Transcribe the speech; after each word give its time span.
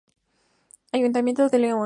Ayuntamiento 0.93 1.47
de 1.51 1.59
León. 1.59 1.79